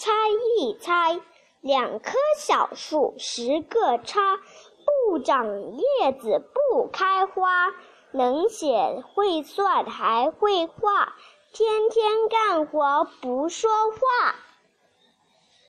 [0.00, 0.12] 猜
[0.56, 1.20] 一猜
[1.60, 4.38] 两棵小树十个叉
[5.06, 7.74] 不长叶子不开花
[8.10, 11.14] 能写会算还会画
[11.52, 14.36] 天天干活不说话。